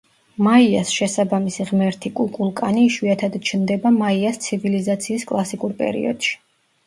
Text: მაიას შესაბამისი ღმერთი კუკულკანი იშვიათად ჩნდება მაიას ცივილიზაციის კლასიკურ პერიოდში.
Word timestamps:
მაიას 0.45 0.93
შესაბამისი 0.99 1.65
ღმერთი 1.71 2.11
კუკულკანი 2.19 2.85
იშვიათად 2.91 3.37
ჩნდება 3.49 3.91
მაიას 3.99 4.41
ცივილიზაციის 4.47 5.27
კლასიკურ 5.33 5.77
პერიოდში. 5.83 6.35